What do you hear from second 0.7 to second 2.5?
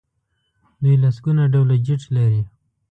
دوی لسګونه ډوله جیټ لري.